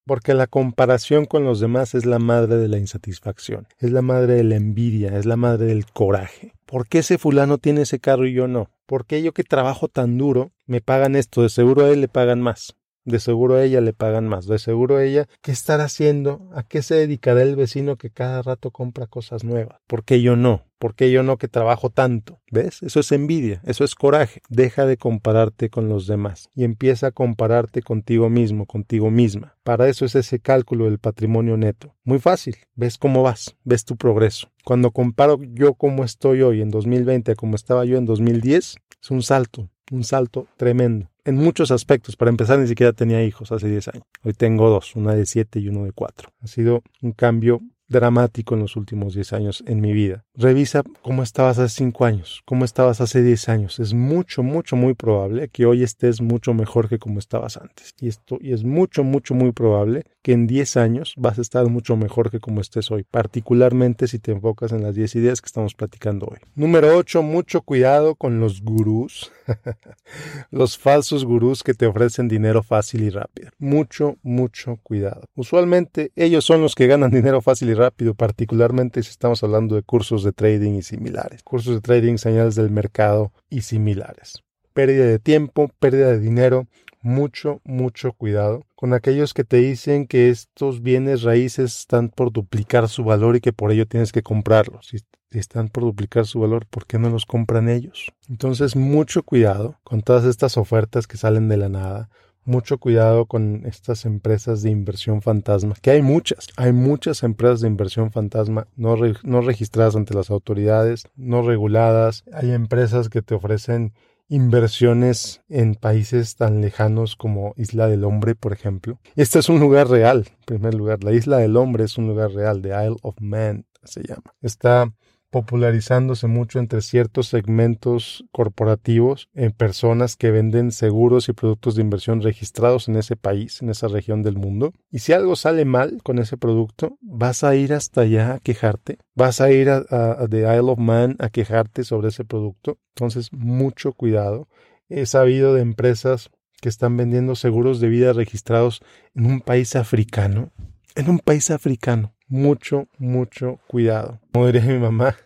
Porque 0.05 0.35
la 0.35 0.49
comparación 0.49 1.27
con 1.27 1.45
los 1.45 1.61
demás 1.61 1.95
es 1.95 2.05
la 2.07 2.19
madre 2.19 2.57
de 2.57 2.67
la 2.67 2.79
insatisfacción, 2.79 3.69
es 3.79 3.93
la 3.93 4.03
madre 4.03 4.35
de 4.35 4.43
la 4.43 4.57
envidia, 4.57 5.17
es 5.17 5.27
la 5.27 5.37
madre 5.37 5.67
del 5.67 5.87
coraje. 5.87 6.55
¿Por 6.67 6.89
qué 6.89 6.99
ese 6.99 7.19
fulano 7.19 7.59
tiene 7.59 7.83
ese 7.83 8.01
carro 8.01 8.27
y 8.27 8.33
yo 8.33 8.49
no? 8.49 8.69
¿Por 8.87 9.07
qué 9.07 9.23
yo 9.23 9.33
que 9.33 9.45
trabajo 9.45 9.87
tan 9.87 10.19
duro 10.19 10.51
me 10.67 10.81
pagan 10.81 11.15
esto? 11.15 11.43
De 11.43 11.49
seguro 11.49 11.85
a 11.85 11.91
él 11.91 12.01
le 12.01 12.09
pagan 12.09 12.41
más. 12.41 12.75
De 13.05 13.19
seguro 13.19 13.57
a 13.57 13.65
ella 13.65 13.81
le 13.81 13.93
pagan 13.93 14.29
más. 14.29 14.47
De 14.47 14.59
seguro 14.59 14.97
a 14.97 15.05
ella, 15.05 15.27
¿qué 15.43 15.53
estará 15.53 15.85
haciendo? 15.85 16.49
¿A 16.55 16.63
qué 16.63 16.83
se 16.83 16.95
dedicará 16.95 17.43
el 17.43 17.57
vecino 17.57 17.97
que 17.97 18.11
cada 18.11 18.43
rato 18.43 18.71
compra 18.71 19.07
cosas 19.07 19.45
nuevas? 19.45 19.79
¿Por 19.87 20.05
qué 20.05 20.21
yo 20.21 20.37
no? 20.37 20.65
¿Por 20.79 20.95
qué 20.95 21.11
yo 21.11 21.23
no 21.23 21.37
que 21.37 21.47
trabajo 21.47 21.91
tanto? 21.91 22.41
¿Ves? 22.51 22.83
Eso 22.83 23.01
es 23.01 23.13
envidia, 23.13 23.61
eso 23.67 23.85
es 23.85 23.95
coraje. 23.95 24.41
Deja 24.49 24.87
de 24.87 24.97
compararte 24.97 25.69
con 25.69 25.91
los 25.91 26.07
demás 26.07 26.49
y 26.55 26.65
empieza 26.65 27.09
a 27.09 27.13
compararte 27.13 27.83
contigo 27.83 28.31
mismo, 28.31 28.65
contigo 28.65 29.11
misma. 29.11 29.57
Para 29.63 29.89
eso 29.89 30.07
es 30.07 30.15
ese 30.15 30.41
cálculo 30.41 30.87
del 30.87 30.99
patrimonio 30.99 31.59
neto. 31.59 31.95
Muy 32.03 32.19
fácil. 32.19 32.57
Ves 32.75 32.97
cómo 32.97 33.23
vas, 33.23 33.57
ves 33.63 33.85
tu 33.85 33.97
progreso. 33.97 34.49
Cuando 34.65 34.91
comparo 34.91 35.39
yo 35.43 35.75
cómo 35.75 36.03
estoy 36.03 36.41
hoy 36.41 36.63
en 36.63 36.71
2020 36.71 37.33
a 37.33 37.35
cómo 37.35 37.57
estaba 37.57 37.85
yo 37.85 37.99
en 37.99 38.07
2010, 38.07 38.77
es 39.03 39.11
un 39.11 39.23
salto, 39.23 39.69
un 39.91 40.05
salto 40.05 40.47
tremendo. 40.57 41.11
En 41.25 41.37
muchos 41.37 41.71
aspectos. 41.71 42.17
Para 42.17 42.31
empezar, 42.31 42.59
ni 42.59 42.67
siquiera 42.67 42.93
tenía 42.93 43.23
hijos 43.23 43.53
hace 43.53 43.69
10 43.69 43.89
años. 43.89 44.05
Hoy 44.23 44.33
tengo 44.33 44.71
dos, 44.71 44.97
una 44.97 45.15
de 45.15 45.27
7 45.27 45.61
y 45.61 45.69
uno 45.69 45.85
de 45.85 45.93
4. 45.93 46.31
Ha 46.41 46.47
sido 46.47 46.83
un 47.03 47.13
cambio 47.13 47.61
dramático 47.91 48.55
en 48.55 48.61
los 48.61 48.77
últimos 48.77 49.15
10 49.15 49.33
años 49.35 49.65
en 49.67 49.81
mi 49.81 49.93
vida. 49.93 50.25
Revisa 50.35 50.83
cómo 51.03 51.23
estabas 51.23 51.59
hace 51.59 51.75
5 51.75 52.05
años, 52.05 52.41
cómo 52.47 52.65
estabas 52.65 53.01
hace 53.01 53.21
10 53.21 53.49
años. 53.49 53.79
Es 53.81 53.93
mucho, 53.93 54.43
mucho, 54.43 54.77
muy 54.77 54.95
probable 54.95 55.49
que 55.49 55.67
hoy 55.67 55.83
estés 55.83 56.23
mucho 56.23 56.55
mejor 56.55 56.89
que 56.89 56.99
como 56.99 57.19
estabas 57.19 57.57
antes. 57.57 57.95
Y, 58.01 58.09
esto, 58.09 58.39
y 58.41 58.53
es 58.53 58.65
mucho, 58.65 59.03
mucho, 59.03 59.35
muy 59.35 59.53
probable 59.53 60.05
que 60.23 60.33
en 60.33 60.47
10 60.47 60.77
años 60.77 61.15
vas 61.17 61.39
a 61.39 61.43
estar 61.43 61.67
mucho 61.69 61.97
mejor 61.97 62.31
que 62.31 62.41
como 62.41 62.61
estés 62.61 62.91
hoy, 62.91 63.05
particularmente 63.05 64.07
si 64.07 64.19
te 64.19 64.33
enfocas 64.33 64.73
en 64.73 64.83
las 64.83 64.95
10 64.95 65.17
ideas 65.17 65.41
que 65.41 65.47
estamos 65.47 65.75
platicando 65.75 66.27
hoy. 66.27 66.39
Número 66.55 66.97
8, 66.97 67.23
mucho 67.23 67.63
cuidado 67.63 68.15
con 68.15 68.41
los 68.41 68.63
gurús, 68.63 69.33
los 70.51 70.79
falsos 70.79 71.25
gurús 71.25 71.63
que 71.63 71.75
te 71.75 71.87
ofrecen 71.87 72.29
dinero 72.29 72.63
fácil 72.63 73.03
y 73.03 73.11
rápido. 73.11 73.51
Mucho, 73.59 74.17
mucho 74.23 74.79
cuidado. 74.83 75.25
Usualmente 75.35 76.13
ellos 76.17 76.45
son 76.45 76.61
los 76.61 76.75
que 76.75 76.87
ganan 76.87 77.11
dinero 77.11 77.41
fácil 77.41 77.71
y 77.71 77.75
rápido, 77.75 78.15
particularmente 78.15 79.03
si 79.03 79.11
estamos 79.11 79.43
hablando 79.43 79.75
de 79.75 79.83
cursos 79.83 80.25
de 80.25 80.33
trading 80.33 80.75
y 80.75 80.83
similares. 80.83 81.43
Cursos 81.43 81.75
de 81.75 81.81
trading, 81.81 82.17
señales 82.17 82.55
del 82.55 82.71
mercado 82.71 83.33
y 83.49 83.63
similares. 83.63 84.43
Pérdida 84.73 85.05
de 85.07 85.19
tiempo, 85.19 85.71
pérdida 85.79 86.09
de 86.09 86.21
dinero, 86.21 86.67
mucho, 87.03 87.61
mucho 87.65 88.13
cuidado 88.13 88.65
con 88.75 88.95
aquellos 88.95 89.35
que 89.35 89.45
te 89.45 89.59
dicen 89.59 90.07
que 90.07 90.29
estos 90.29 90.83
bienes 90.83 91.23
raíces 91.23 91.79
están 91.79 92.09
por 92.09 92.33
duplicar 92.33 92.89
su 92.89 93.05
valor 93.05 93.37
y 93.37 93.41
que 93.41 93.53
por 93.53 93.73
ello 93.73 93.87
tienes 93.87 94.13
que 94.13 94.23
comprarlos. 94.23 94.89
Si 94.89 94.99
están 95.39 95.69
por 95.69 95.85
duplicar 95.85 96.27
su 96.27 96.41
valor, 96.41 96.67
¿por 96.67 96.87
qué 96.87 96.99
no 96.99 97.09
los 97.11 97.27
compran 97.27 97.69
ellos? 97.69 98.13
Entonces, 98.29 98.77
mucho 98.77 99.23
cuidado 99.23 99.79
con 99.85 100.03
todas 100.03 100.25
estas 100.25 100.57
ofertas 100.57 101.07
que 101.07 101.17
salen 101.17 101.49
de 101.49 101.57
la 101.57 101.69
nada 101.69 102.11
mucho 102.45 102.79
cuidado 102.79 103.27
con 103.27 103.65
estas 103.67 104.05
empresas 104.05 104.63
de 104.63 104.71
inversión 104.71 105.23
fantasma, 105.23 105.75
que 105.81 105.91
hay 105.91 106.03
muchas, 106.03 106.49
hay 106.57 106.73
muchas 106.73 107.23
empresas 107.23 107.61
de 107.61 107.69
inversión 107.69 108.11
fantasma 108.11 108.67
no, 108.77 108.97
no 109.23 109.41
registradas 109.41 109.95
ante 109.95 110.15
las 110.15 110.31
autoridades, 110.31 111.05
no 111.17 111.43
reguladas, 111.43 112.25
hay 112.33 112.53
empresas 112.53 113.09
que 113.09 113.23
te 113.23 113.35
ofrecen 113.35 113.93
inversiones 114.31 115.43
en 115.49 115.75
países 115.75 116.37
tan 116.37 116.63
lejanos 116.63 117.17
como 117.17 117.53
Isla 117.57 117.89
del 117.89 118.05
Hombre, 118.05 118.35
por 118.37 118.53
ejemplo. 118.53 118.99
Este 119.17 119.41
es 119.41 119.49
un 119.49 119.61
lugar 119.61 119.89
real, 119.89 120.29
en 120.29 120.45
primer 120.47 120.75
lugar. 120.75 121.05
La 121.05 121.13
Isla 121.13 121.39
del 121.39 121.57
Hombre 121.57 121.85
es 121.85 121.99
un 121.99 122.07
lugar 122.07 122.31
real, 122.31 122.63
The 122.63 122.69
Isle 122.69 122.97
of 123.03 123.17
Man 123.21 123.67
se 123.85 124.03
llama. 124.03 124.35
Está 124.41 124.93
popularizándose 125.31 126.27
mucho 126.27 126.59
entre 126.59 126.83
ciertos 126.83 127.29
segmentos 127.29 128.25
corporativos 128.33 129.29
en 129.33 129.53
personas 129.53 130.17
que 130.17 130.31
venden 130.31 130.73
seguros 130.73 131.29
y 131.29 131.33
productos 131.33 131.77
de 131.77 131.83
inversión 131.83 132.21
registrados 132.21 132.89
en 132.89 132.97
ese 132.97 133.17
país, 133.17 133.63
en 133.63 133.71
esa 133.71 133.89
región 133.89 134.23
del 134.23 134.37
mundo. 134.37 134.75
Y 134.91 134.99
si 134.99 135.13
algo 135.13 135.37
sale 135.37 135.65
mal 135.65 136.01
con 136.03 136.19
ese 136.19 136.37
producto, 136.37 136.99
vas 137.01 137.45
a 137.45 137.55
ir 137.55 137.73
hasta 137.73 138.03
allá 138.03 138.35
a 138.35 138.39
quejarte, 138.41 138.99
vas 139.15 139.41
a 139.41 139.51
ir 139.53 139.71
a, 139.71 139.85
The 140.29 140.41
Isle 140.41 140.73
of 140.73 140.79
Man 140.79 141.17
a 141.21 141.31
quejarte 141.31 141.85
sobre 141.85 142.09
ese 142.09 142.25
producto. 142.25 142.79
Entonces, 142.95 143.33
mucho 143.33 143.93
cuidado. 143.93 144.49
He 144.89 145.07
sabido 145.07 145.55
de 145.55 145.63
empresas 145.63 146.31
que 146.61 146.69
están 146.69 146.97
vendiendo 146.97 147.37
seguros 147.37 147.81
de 147.81 147.89
vida 147.89 148.13
registrados 148.13 148.83
en 149.15 149.27
un 149.27 149.41
país 149.41 149.77
africano. 149.77 150.51
En 150.97 151.09
un 151.09 151.21
país 151.21 151.51
africano 151.51 152.15
mucho, 152.31 152.87
mucho 152.99 153.59
cuidado. 153.67 154.19
Como 154.33 154.47
diría 154.47 154.63
mi 154.63 154.79
mamá, 154.79 155.17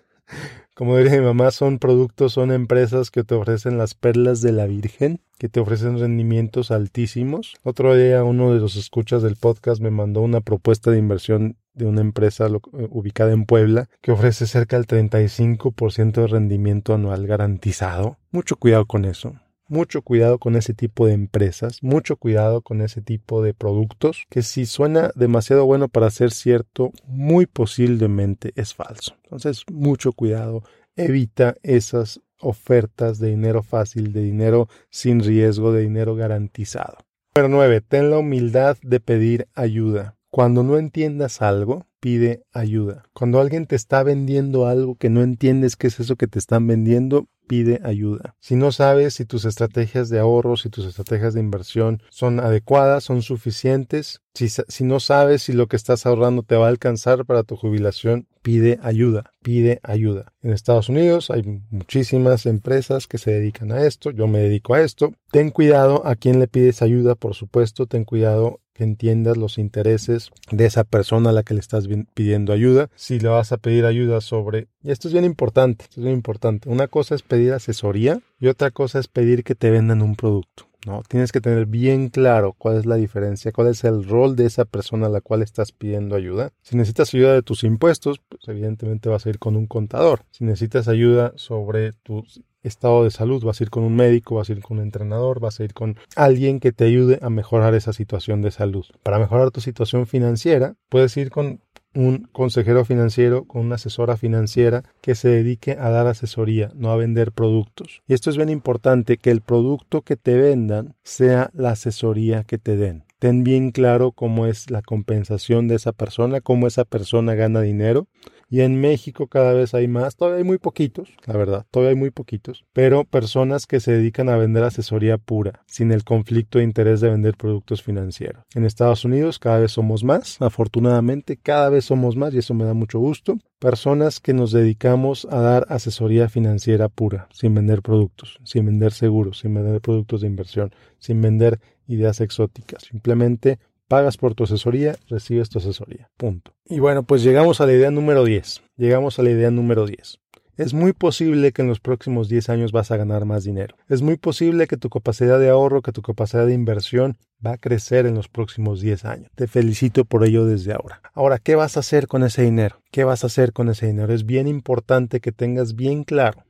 como 0.74 0.96
diría 0.96 1.20
mi 1.20 1.24
mamá, 1.24 1.52
son 1.52 1.78
productos, 1.78 2.32
son 2.32 2.50
empresas 2.50 3.12
que 3.12 3.22
te 3.22 3.36
ofrecen 3.36 3.78
las 3.78 3.94
perlas 3.94 4.40
de 4.40 4.50
la 4.50 4.66
Virgen, 4.66 5.20
que 5.38 5.48
te 5.48 5.60
ofrecen 5.60 6.00
rendimientos 6.00 6.72
altísimos. 6.72 7.54
Otro 7.62 7.94
día 7.94 8.24
uno 8.24 8.52
de 8.52 8.58
los 8.58 8.74
escuchas 8.74 9.22
del 9.22 9.36
podcast 9.36 9.80
me 9.80 9.90
mandó 9.90 10.22
una 10.22 10.40
propuesta 10.40 10.90
de 10.90 10.98
inversión 10.98 11.56
de 11.74 11.86
una 11.86 12.00
empresa 12.00 12.46
eh, 12.46 12.88
ubicada 12.90 13.32
en 13.32 13.44
Puebla 13.44 13.88
que 14.00 14.12
ofrece 14.12 14.46
cerca 14.46 14.76
del 14.76 14.86
35% 14.86 16.12
de 16.12 16.26
rendimiento 16.26 16.94
anual 16.94 17.26
garantizado. 17.26 18.16
Mucho 18.30 18.56
cuidado 18.56 18.86
con 18.86 19.04
eso. 19.04 19.34
Mucho 19.74 20.02
cuidado 20.02 20.38
con 20.38 20.54
ese 20.54 20.72
tipo 20.72 21.08
de 21.08 21.14
empresas, 21.14 21.82
mucho 21.82 22.14
cuidado 22.14 22.62
con 22.62 22.80
ese 22.80 23.02
tipo 23.02 23.42
de 23.42 23.54
productos, 23.54 24.24
que 24.30 24.42
si 24.42 24.66
suena 24.66 25.10
demasiado 25.16 25.66
bueno 25.66 25.88
para 25.88 26.10
ser 26.10 26.30
cierto, 26.30 26.92
muy 27.08 27.46
posiblemente 27.46 28.52
es 28.54 28.72
falso. 28.72 29.16
Entonces, 29.24 29.64
mucho 29.72 30.12
cuidado, 30.12 30.62
evita 30.94 31.56
esas 31.64 32.20
ofertas 32.38 33.18
de 33.18 33.30
dinero 33.30 33.64
fácil, 33.64 34.12
de 34.12 34.22
dinero 34.22 34.68
sin 34.90 35.18
riesgo, 35.24 35.72
de 35.72 35.82
dinero 35.82 36.14
garantizado. 36.14 36.98
Número 37.34 37.56
9. 37.56 37.80
Ten 37.80 38.10
la 38.10 38.18
humildad 38.18 38.76
de 38.80 39.00
pedir 39.00 39.48
ayuda. 39.54 40.14
Cuando 40.30 40.62
no 40.62 40.78
entiendas 40.78 41.42
algo, 41.42 41.88
pide 41.98 42.44
ayuda. 42.52 43.06
Cuando 43.12 43.40
alguien 43.40 43.66
te 43.66 43.74
está 43.74 44.04
vendiendo 44.04 44.68
algo 44.68 44.94
que 44.94 45.10
no 45.10 45.22
entiendes 45.22 45.74
qué 45.74 45.88
es 45.88 45.98
eso 45.98 46.14
que 46.14 46.28
te 46.28 46.38
están 46.38 46.68
vendiendo, 46.68 47.26
pide 47.46 47.80
ayuda. 47.84 48.34
Si 48.40 48.56
no 48.56 48.72
sabes 48.72 49.14
si 49.14 49.24
tus 49.24 49.44
estrategias 49.44 50.08
de 50.08 50.18
ahorro, 50.18 50.56
si 50.56 50.70
tus 50.70 50.86
estrategias 50.86 51.34
de 51.34 51.40
inversión 51.40 52.02
son 52.10 52.40
adecuadas, 52.40 53.04
son 53.04 53.22
suficientes, 53.22 54.20
si, 54.34 54.48
si, 54.48 54.84
no 54.84 54.98
sabes 54.98 55.42
si 55.42 55.52
lo 55.52 55.68
que 55.68 55.76
estás 55.76 56.06
ahorrando 56.06 56.42
te 56.42 56.56
va 56.56 56.66
a 56.66 56.70
alcanzar 56.70 57.24
para 57.24 57.44
tu 57.44 57.56
jubilación, 57.56 58.26
pide 58.42 58.78
ayuda, 58.82 59.32
pide 59.42 59.80
ayuda. 59.82 60.32
En 60.42 60.52
Estados 60.52 60.88
Unidos 60.88 61.30
hay 61.30 61.42
muchísimas 61.70 62.46
empresas 62.46 63.06
que 63.06 63.18
se 63.18 63.32
dedican 63.32 63.70
a 63.70 63.86
esto, 63.86 64.10
yo 64.10 64.26
me 64.26 64.40
dedico 64.40 64.74
a 64.74 64.82
esto. 64.82 65.14
Ten 65.30 65.50
cuidado 65.50 66.06
a 66.06 66.16
quién 66.16 66.40
le 66.40 66.48
pides 66.48 66.82
ayuda, 66.82 67.14
por 67.14 67.34
supuesto, 67.34 67.86
ten 67.86 68.04
cuidado 68.04 68.60
que 68.74 68.84
entiendas 68.84 69.36
los 69.36 69.56
intereses 69.56 70.30
de 70.50 70.66
esa 70.66 70.84
persona 70.84 71.30
a 71.30 71.32
la 71.32 71.44
que 71.44 71.54
le 71.54 71.60
estás 71.60 71.88
pidiendo 72.12 72.52
ayuda. 72.52 72.90
Si 72.96 73.18
le 73.18 73.28
vas 73.28 73.52
a 73.52 73.56
pedir 73.56 73.86
ayuda 73.86 74.20
sobre, 74.20 74.68
y 74.82 74.90
esto 74.90 75.08
es 75.08 75.14
bien 75.14 75.24
importante, 75.24 75.84
esto 75.84 76.00
es 76.00 76.04
bien 76.04 76.16
importante. 76.16 76.68
Una 76.68 76.88
cosa 76.88 77.14
es 77.14 77.22
pedir 77.22 77.52
asesoría 77.52 78.20
y 78.40 78.48
otra 78.48 78.70
cosa 78.70 78.98
es 78.98 79.08
pedir 79.08 79.44
que 79.44 79.54
te 79.54 79.70
vendan 79.70 80.02
un 80.02 80.16
producto. 80.16 80.66
¿no? 80.86 81.02
Tienes 81.08 81.32
que 81.32 81.40
tener 81.40 81.66
bien 81.66 82.08
claro 82.08 82.52
cuál 82.52 82.76
es 82.76 82.84
la 82.84 82.96
diferencia, 82.96 83.52
cuál 83.52 83.68
es 83.68 83.84
el 83.84 84.04
rol 84.04 84.36
de 84.36 84.46
esa 84.46 84.64
persona 84.64 85.06
a 85.06 85.10
la 85.10 85.20
cual 85.20 85.42
estás 85.42 85.72
pidiendo 85.72 86.16
ayuda. 86.16 86.50
Si 86.62 86.76
necesitas 86.76 87.14
ayuda 87.14 87.32
de 87.32 87.42
tus 87.42 87.64
impuestos, 87.64 88.20
pues 88.28 88.42
evidentemente 88.48 89.08
vas 89.08 89.24
a 89.24 89.30
ir 89.30 89.38
con 89.38 89.56
un 89.56 89.66
contador. 89.66 90.24
Si 90.30 90.44
necesitas 90.44 90.88
ayuda 90.88 91.32
sobre 91.36 91.92
tus 91.92 92.42
estado 92.68 93.04
de 93.04 93.10
salud, 93.10 93.44
vas 93.44 93.60
a 93.60 93.64
ir 93.64 93.70
con 93.70 93.84
un 93.84 93.96
médico, 93.96 94.36
vas 94.36 94.48
a 94.48 94.52
ir 94.52 94.62
con 94.62 94.78
un 94.78 94.84
entrenador, 94.84 95.40
vas 95.40 95.60
a 95.60 95.64
ir 95.64 95.74
con 95.74 95.96
alguien 96.16 96.60
que 96.60 96.72
te 96.72 96.84
ayude 96.84 97.18
a 97.22 97.30
mejorar 97.30 97.74
esa 97.74 97.92
situación 97.92 98.42
de 98.42 98.50
salud. 98.50 98.84
Para 99.02 99.18
mejorar 99.18 99.50
tu 99.50 99.60
situación 99.60 100.06
financiera, 100.06 100.74
puedes 100.88 101.16
ir 101.16 101.30
con 101.30 101.60
un 101.94 102.28
consejero 102.32 102.84
financiero, 102.84 103.44
con 103.44 103.62
una 103.62 103.76
asesora 103.76 104.16
financiera 104.16 104.82
que 105.00 105.14
se 105.14 105.28
dedique 105.28 105.72
a 105.72 105.90
dar 105.90 106.06
asesoría, 106.06 106.70
no 106.74 106.90
a 106.90 106.96
vender 106.96 107.32
productos. 107.32 108.02
Y 108.06 108.14
esto 108.14 108.30
es 108.30 108.36
bien 108.36 108.48
importante, 108.48 109.16
que 109.16 109.30
el 109.30 109.40
producto 109.40 110.02
que 110.02 110.16
te 110.16 110.36
vendan 110.36 110.96
sea 111.02 111.50
la 111.54 111.70
asesoría 111.70 112.44
que 112.44 112.58
te 112.58 112.76
den. 112.76 113.04
Ten 113.18 113.44
bien 113.44 113.70
claro 113.70 114.12
cómo 114.12 114.46
es 114.46 114.70
la 114.70 114.82
compensación 114.82 115.68
de 115.68 115.76
esa 115.76 115.92
persona, 115.92 116.40
cómo 116.40 116.66
esa 116.66 116.84
persona 116.84 117.34
gana 117.34 117.60
dinero 117.60 118.06
y 118.48 118.60
en 118.60 118.80
México 118.80 119.26
cada 119.26 119.52
vez 119.52 119.74
hay 119.74 119.88
más, 119.88 120.16
todavía 120.16 120.38
hay 120.38 120.44
muy 120.44 120.58
poquitos, 120.58 121.08
la 121.26 121.36
verdad, 121.36 121.66
todavía 121.70 121.90
hay 121.90 121.96
muy 121.96 122.10
poquitos, 122.10 122.64
pero 122.72 123.04
personas 123.04 123.66
que 123.66 123.80
se 123.80 123.92
dedican 123.92 124.28
a 124.28 124.36
vender 124.36 124.64
asesoría 124.64 125.18
pura, 125.18 125.62
sin 125.66 125.92
el 125.92 126.04
conflicto 126.04 126.58
de 126.58 126.64
interés 126.64 127.00
de 127.00 127.10
vender 127.10 127.36
productos 127.36 127.82
financieros. 127.82 128.44
En 128.54 128.64
Estados 128.64 129.04
Unidos 129.04 129.38
cada 129.38 129.58
vez 129.58 129.72
somos 129.72 130.04
más, 130.04 130.40
afortunadamente 130.40 131.36
cada 131.36 131.68
vez 131.68 131.84
somos 131.84 132.16
más 132.16 132.34
y 132.34 132.38
eso 132.38 132.54
me 132.54 132.64
da 132.64 132.74
mucho 132.74 132.98
gusto. 132.98 133.38
Personas 133.58 134.20
que 134.20 134.34
nos 134.34 134.52
dedicamos 134.52 135.26
a 135.30 135.40
dar 135.40 135.66
asesoría 135.68 136.28
financiera 136.28 136.88
pura, 136.88 137.28
sin 137.32 137.54
vender 137.54 137.82
productos, 137.82 138.38
sin 138.44 138.66
vender 138.66 138.92
seguros, 138.92 139.38
sin 139.38 139.54
vender 139.54 139.80
productos 139.80 140.20
de 140.20 140.26
inversión, 140.26 140.74
sin 140.98 141.20
vender 141.20 141.60
ideas 141.86 142.20
exóticas, 142.20 142.84
simplemente 142.84 143.58
Pagas 143.88 144.16
por 144.16 144.34
tu 144.34 144.44
asesoría, 144.44 144.96
recibes 145.08 145.50
tu 145.50 145.58
asesoría. 145.58 146.10
Punto. 146.16 146.52
Y 146.66 146.80
bueno, 146.80 147.02
pues 147.02 147.22
llegamos 147.22 147.60
a 147.60 147.66
la 147.66 147.72
idea 147.72 147.90
número 147.90 148.24
10. 148.24 148.62
Llegamos 148.76 149.18
a 149.18 149.22
la 149.22 149.30
idea 149.30 149.50
número 149.50 149.86
10. 149.86 150.20
Es 150.56 150.72
muy 150.72 150.92
posible 150.92 151.50
que 151.52 151.62
en 151.62 151.68
los 151.68 151.80
próximos 151.80 152.28
10 152.28 152.48
años 152.48 152.72
vas 152.72 152.92
a 152.92 152.96
ganar 152.96 153.24
más 153.24 153.42
dinero. 153.42 153.76
Es 153.88 154.02
muy 154.02 154.16
posible 154.16 154.68
que 154.68 154.76
tu 154.76 154.88
capacidad 154.88 155.38
de 155.40 155.48
ahorro, 155.48 155.82
que 155.82 155.90
tu 155.90 156.00
capacidad 156.00 156.46
de 156.46 156.54
inversión 156.54 157.18
va 157.44 157.52
a 157.52 157.58
crecer 157.58 158.06
en 158.06 158.14
los 158.14 158.28
próximos 158.28 158.80
10 158.80 159.04
años. 159.04 159.30
Te 159.34 159.48
felicito 159.48 160.04
por 160.04 160.24
ello 160.24 160.46
desde 160.46 160.72
ahora. 160.72 161.02
Ahora, 161.12 161.38
¿qué 161.38 161.56
vas 161.56 161.76
a 161.76 161.80
hacer 161.80 162.06
con 162.06 162.22
ese 162.22 162.42
dinero? 162.42 162.80
¿Qué 162.92 163.02
vas 163.02 163.24
a 163.24 163.26
hacer 163.26 163.52
con 163.52 163.68
ese 163.68 163.88
dinero? 163.88 164.14
Es 164.14 164.24
bien 164.26 164.46
importante 164.46 165.20
que 165.20 165.32
tengas 165.32 165.74
bien 165.74 166.04
claro 166.04 166.44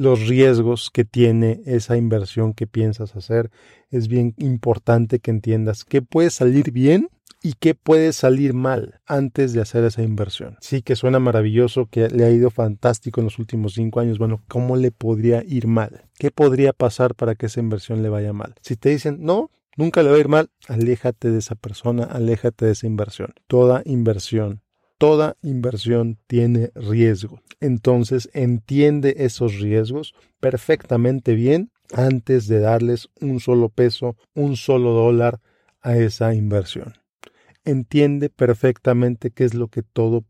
los 0.00 0.26
riesgos 0.26 0.88
que 0.90 1.04
tiene 1.04 1.60
esa 1.66 1.98
inversión 1.98 2.54
que 2.54 2.66
piensas 2.66 3.16
hacer. 3.16 3.50
Es 3.90 4.08
bien 4.08 4.34
importante 4.38 5.18
que 5.18 5.30
entiendas 5.30 5.84
qué 5.84 6.00
puede 6.00 6.30
salir 6.30 6.72
bien 6.72 7.10
y 7.42 7.52
qué 7.60 7.74
puede 7.74 8.14
salir 8.14 8.54
mal 8.54 9.00
antes 9.06 9.52
de 9.52 9.60
hacer 9.60 9.84
esa 9.84 10.02
inversión. 10.02 10.56
Sí 10.62 10.80
que 10.80 10.96
suena 10.96 11.18
maravilloso, 11.18 11.86
que 11.86 12.08
le 12.08 12.24
ha 12.24 12.30
ido 12.30 12.50
fantástico 12.50 13.20
en 13.20 13.26
los 13.26 13.38
últimos 13.38 13.74
cinco 13.74 14.00
años. 14.00 14.18
Bueno, 14.18 14.42
¿cómo 14.48 14.76
le 14.76 14.90
podría 14.90 15.44
ir 15.46 15.66
mal? 15.66 16.06
¿Qué 16.18 16.30
podría 16.30 16.72
pasar 16.72 17.14
para 17.14 17.34
que 17.34 17.46
esa 17.46 17.60
inversión 17.60 18.02
le 18.02 18.08
vaya 18.08 18.32
mal? 18.32 18.54
Si 18.62 18.76
te 18.76 18.88
dicen, 18.88 19.18
no, 19.20 19.50
nunca 19.76 20.02
le 20.02 20.08
va 20.08 20.16
a 20.16 20.20
ir 20.20 20.28
mal, 20.28 20.48
aléjate 20.66 21.30
de 21.30 21.40
esa 21.40 21.56
persona, 21.56 22.04
aléjate 22.04 22.64
de 22.64 22.72
esa 22.72 22.86
inversión. 22.86 23.34
Toda 23.48 23.82
inversión 23.84 24.62
toda 25.00 25.38
inversión 25.40 26.18
tiene 26.26 26.72
riesgo. 26.74 27.40
Entonces 27.58 28.28
entiende 28.34 29.14
esos 29.20 29.58
riesgos 29.58 30.14
perfectamente 30.40 31.34
bien 31.34 31.70
antes 31.94 32.48
de 32.48 32.60
darles 32.60 33.08
un 33.18 33.40
solo 33.40 33.70
peso, 33.70 34.18
un 34.34 34.56
solo 34.56 34.90
dólar 34.90 35.40
a 35.80 35.96
esa 35.96 36.34
inversión. 36.34 36.98
Entiende 37.64 38.28
perfectamente 38.28 39.30
qué 39.30 39.44
es 39.44 39.54
lo 39.54 39.68
que 39.68 39.82
todo, 39.82 40.22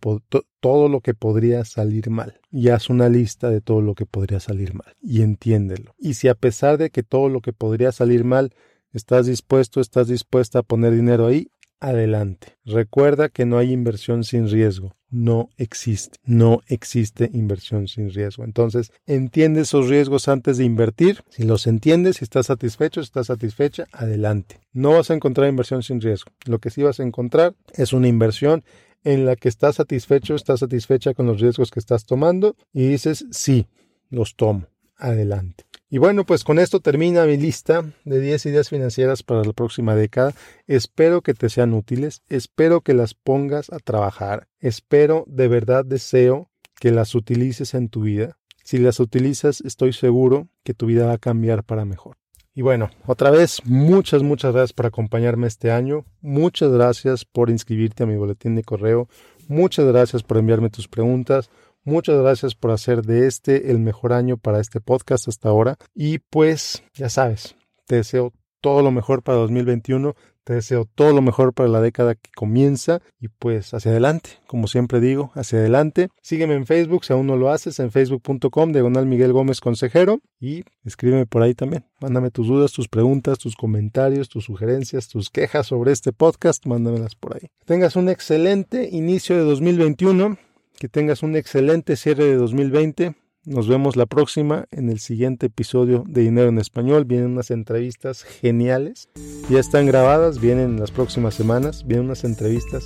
todo 0.61 0.89
lo 0.89 1.01
que 1.01 1.15
podría 1.15 1.65
salir 1.65 2.09
mal. 2.09 2.41
Y 2.53 2.69
haz 2.69 2.91
una 2.91 3.09
lista 3.09 3.51
de 3.51 3.61
todo 3.61 3.81
lo 3.81 3.97
que 3.97 4.07
podría 4.07 4.39
salir 4.39 4.75
mal. 4.75 4.95
Y 5.03 5.23
entiéndelo. 5.23 5.97
Y 5.99 6.15
si 6.15 6.29
a 6.29 6.37
pesar 6.37 6.79
de 6.79 6.91
que 6.91 7.03
todo 7.03 7.29
lo 7.29 7.41
que 7.41 7.53
podría 7.53 7.91
salir 7.91 8.23
mal, 8.23 8.55
estás 8.93 9.27
dispuesto, 9.27 9.81
estás 9.81 10.07
dispuesta 10.07 10.61
a 10.61 10.63
poner 10.63 10.95
dinero 10.95 11.27
ahí, 11.27 11.51
adelante. 11.81 12.57
Recuerda 12.65 13.29
que 13.29 13.47
no 13.47 13.59
hay 13.59 13.73
inversión 13.73 14.25
sin 14.25 14.49
riesgo. 14.49 14.95
No 15.09 15.49
existe. 15.57 16.19
No 16.25 16.61
existe 16.69 17.31
inversión 17.33 17.89
sin 17.89 18.11
riesgo. 18.11 18.45
Entonces, 18.45 18.93
entiende 19.07 19.63
esos 19.63 19.89
riesgos 19.89 20.29
antes 20.29 20.59
de 20.59 20.65
invertir. 20.65 21.23
Si 21.31 21.43
los 21.43 21.67
entiendes, 21.67 22.19
si 22.19 22.25
estás 22.25 22.47
satisfecho, 22.47 23.03
si 23.03 23.07
estás 23.07 23.27
satisfecha, 23.27 23.87
adelante. 23.93 24.61
No 24.73 24.93
vas 24.93 25.11
a 25.11 25.15
encontrar 25.15 25.49
inversión 25.49 25.83
sin 25.83 26.01
riesgo. 26.01 26.31
Lo 26.45 26.59
que 26.61 26.71
sí 26.71 26.83
vas 26.83 27.01
a 27.01 27.03
encontrar 27.03 27.55
es 27.75 27.93
una 27.93 28.07
inversión 28.07 28.63
en 29.03 29.25
la 29.27 29.35
que 29.35 29.49
estás 29.49 29.77
satisfecho, 29.77 30.35
estás 30.35 30.61
satisfecha 30.61 31.15
con 31.15 31.27
los 31.27 31.41
riesgos 31.41 31.71
que 31.71 31.81
estás 31.81 32.05
tomando 32.05 32.55
y 32.73 32.87
dices, 32.87 33.27
sí, 33.31 33.67
los 34.11 34.37
tomo. 34.37 34.67
Adelante. 34.97 35.65
Y 35.93 35.99
bueno, 35.99 36.25
pues 36.25 36.45
con 36.45 36.61
esto 36.61 36.79
termina 36.79 37.27
mi 37.27 37.37
lista 37.37 37.85
de 38.05 38.21
10 38.21 38.47
ideas 38.47 38.69
financieras 38.69 39.25
para 39.25 39.43
la 39.43 39.53
próxima 39.53 39.97
década. 39.97 40.35
Espero 40.69 41.21
que 41.21 41.35
te 41.35 41.49
sean 41.49 41.75
útiles, 41.75 42.23
espero 42.29 42.81
que 42.81 42.95
las 42.95 43.15
pongas 43.15 43.71
a 43.73 43.81
trabajar, 43.81 44.47
espero 44.61 45.25
de 45.27 45.49
verdad 45.49 45.85
deseo 45.85 46.49
que 46.79 46.93
las 46.93 47.17
utilices 47.17 47.75
en 47.75 47.89
tu 47.89 48.03
vida. 48.03 48.39
Si 48.63 48.79
las 48.79 49.01
utilizas, 49.01 49.63
estoy 49.63 49.93
seguro 49.93 50.47
que 50.63 50.75
tu 50.75 50.87
vida 50.87 51.07
va 51.07 51.15
a 51.15 51.19
cambiar 51.19 51.65
para 51.65 51.85
mejor. 51.85 52.19
Y 52.55 52.63
bueno, 52.63 52.91
otra 53.07 53.31
vez, 53.31 53.61
muchas, 53.65 54.23
muchas 54.23 54.53
gracias 54.53 54.73
por 54.73 54.87
acompañarme 54.87 55.49
este 55.49 55.73
año. 55.73 56.05
Muchas 56.21 56.71
gracias 56.71 57.25
por 57.25 57.51
inscribirte 57.51 58.05
a 58.05 58.07
mi 58.07 58.17
boletín 58.17 58.55
de 58.55 58.63
correo. 58.63 59.09
Muchas 59.49 59.87
gracias 59.87 60.23
por 60.23 60.37
enviarme 60.37 60.71
tus 60.71 60.87
preguntas. 60.87 61.51
Muchas 61.85 62.21
gracias 62.21 62.55
por 62.55 62.73
hacer 62.73 63.03
de 63.03 63.27
este 63.27 63.71
el 63.71 63.79
mejor 63.79 64.13
año 64.13 64.37
para 64.37 64.61
este 64.61 64.81
podcast 64.81 65.29
hasta 65.29 65.49
ahora. 65.49 65.77
Y 65.95 66.19
pues, 66.19 66.83
ya 66.95 67.09
sabes, 67.09 67.57
te 67.87 67.97
deseo 67.97 68.33
todo 68.61 68.83
lo 68.83 68.91
mejor 68.91 69.23
para 69.23 69.39
2021. 69.39 70.15
Te 70.45 70.55
deseo 70.55 70.87
todo 70.95 71.13
lo 71.13 71.23
mejor 71.23 71.53
para 71.53 71.69
la 71.69 71.81
década 71.81 72.15
que 72.15 72.31
comienza 72.35 73.01
y 73.21 73.29
pues 73.29 73.73
hacia 73.75 73.91
adelante, 73.93 74.31
como 74.47 74.67
siempre 74.67 74.99
digo, 74.99 75.31
hacia 75.35 75.59
adelante. 75.59 76.09
Sígueme 76.23 76.55
en 76.55 76.67
Facebook 76.67 77.05
si 77.05 77.13
aún 77.13 77.27
no 77.27 77.37
lo 77.37 77.51
haces, 77.51 77.79
en 77.79 77.91
facebook.com 77.91 78.73
diagonal 78.73 79.07
Miguel 79.07 79.33
Gómez 79.33 79.61
Consejero 79.61 80.21
y 80.41 80.65
escríbeme 80.85 81.27
por 81.27 81.43
ahí 81.43 81.55
también. 81.55 81.85
Mándame 82.01 82.31
tus 82.31 82.49
dudas, 82.49 82.73
tus 82.73 82.89
preguntas, 82.89 83.39
tus 83.39 83.55
comentarios, 83.55 84.29
tus 84.29 84.45
sugerencias, 84.45 85.09
tus 85.09 85.31
quejas 85.31 85.67
sobre 85.67 85.93
este 85.93 86.13
podcast, 86.13 86.67
mándamelas 86.67 87.15
por 87.15 87.37
ahí. 87.37 87.49
tengas 87.67 87.95
un 87.95 88.09
excelente 88.09 88.89
inicio 88.91 89.37
de 89.37 89.43
2021 89.43 90.39
que 90.81 90.89
tengas 90.89 91.23
un 91.23 91.37
excelente 91.37 91.95
cierre 91.95 92.25
de 92.25 92.37
2020. 92.37 93.15
Nos 93.45 93.69
vemos 93.69 93.97
la 93.97 94.07
próxima 94.07 94.65
en 94.71 94.89
el 94.89 94.99
siguiente 94.99 95.47
episodio 95.47 96.05
de 96.09 96.23
Dinero 96.23 96.49
en 96.49 96.59
Español. 96.59 97.05
Vienen 97.05 97.33
unas 97.33 97.51
entrevistas 97.51 98.23
geniales. 98.23 99.11
Ya 99.51 99.61
están 99.61 99.85
grabadas, 99.85 100.41
vienen 100.41 100.81
las 100.81 100.91
próximas 100.91 101.35
semanas. 101.35 101.87
Vienen 101.87 102.07
unas 102.07 102.25
entrevistas 102.25 102.83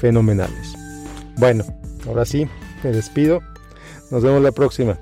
fenomenales. 0.00 0.74
Bueno, 1.36 1.64
ahora 2.06 2.24
sí, 2.26 2.46
me 2.84 2.92
despido. 2.92 3.40
Nos 4.12 4.22
vemos 4.22 4.40
la 4.40 4.52
próxima. 4.52 4.96